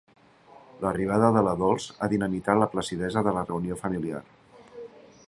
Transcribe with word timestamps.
L'arribada 0.85 1.27
de 1.35 1.43
la 1.49 1.53
Dols 1.59 1.85
ha 1.99 2.09
dinamitat 2.15 2.63
la 2.63 2.71
placidesa 2.73 3.23
de 3.29 3.37
la 3.39 3.47
reunió 3.51 3.81
familiar. 3.83 4.27